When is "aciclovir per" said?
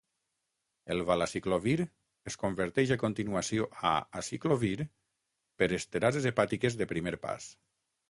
4.23-5.73